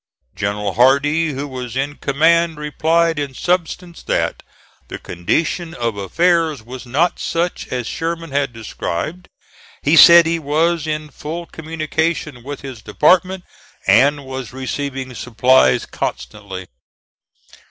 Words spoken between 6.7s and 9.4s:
not such as Sherman had described.